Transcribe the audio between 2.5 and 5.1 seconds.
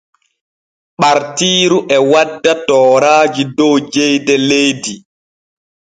tooraaji dow jeyde leydi.